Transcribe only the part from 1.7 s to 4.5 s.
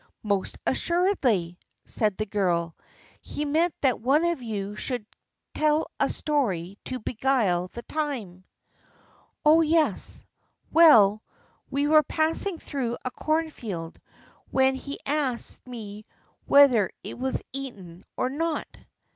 said the girl; "he meant that one of